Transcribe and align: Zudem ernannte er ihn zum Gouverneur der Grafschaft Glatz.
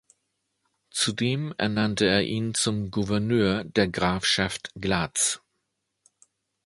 Zudem 0.89 1.53
ernannte 1.59 2.07
er 2.07 2.23
ihn 2.23 2.55
zum 2.55 2.89
Gouverneur 2.89 3.63
der 3.65 3.87
Grafschaft 3.87 4.71
Glatz. 4.73 5.43